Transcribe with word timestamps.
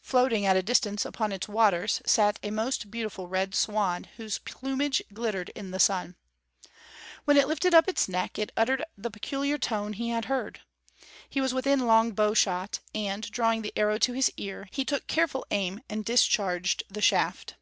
Floating 0.00 0.46
at 0.46 0.56
a 0.56 0.62
distance 0.62 1.04
upon 1.04 1.32
its 1.32 1.48
waters 1.48 2.00
sat 2.06 2.38
a 2.44 2.52
most 2.52 2.88
beautiful 2.88 3.26
Red 3.26 3.52
Swan, 3.52 4.04
whose 4.16 4.38
plumage 4.38 5.02
glittered 5.12 5.48
in 5.56 5.72
the 5.72 5.80
sun. 5.80 6.14
When 7.24 7.36
it 7.36 7.48
lifted 7.48 7.74
up 7.74 7.88
its 7.88 8.08
neck, 8.08 8.38
it 8.38 8.52
uttered 8.56 8.84
the 8.96 9.10
peculiar 9.10 9.58
tone 9.58 9.94
he 9.94 10.10
had 10.10 10.26
heard. 10.26 10.60
He 11.28 11.40
was 11.40 11.52
within 11.52 11.80
long 11.80 12.12
bow 12.12 12.32
shot, 12.32 12.78
and, 12.94 13.28
drawing 13.32 13.62
the 13.62 13.72
arrow 13.74 13.98
to 13.98 14.12
his 14.12 14.30
ear, 14.36 14.68
he 14.70 14.84
took 14.84 15.08
careful 15.08 15.44
aim 15.50 15.80
and 15.88 16.04
discharged 16.04 16.84
the 16.88 17.02
shaft. 17.02 17.56